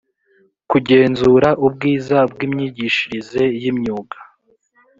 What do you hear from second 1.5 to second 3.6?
ubwiza bw imyigishirize